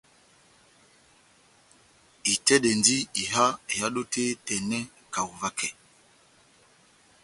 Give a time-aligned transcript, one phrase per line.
[2.31, 4.79] Itɛ́dɛndi iha ehádo tɛ́h etɛnɛ
[5.13, 5.67] kaho vakɛ.